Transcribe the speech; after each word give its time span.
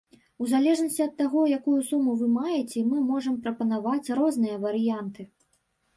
У 0.43 0.47
залежнасці 0.53 1.03
ад 1.07 1.13
таго, 1.19 1.43
якую 1.57 1.75
суму 1.91 2.15
вы 2.21 2.31
маеце, 2.37 2.79
мы 2.89 2.97
можам 3.13 3.39
прапанаваць 3.47 4.13
розныя 4.21 4.55
варыянты. 4.69 5.21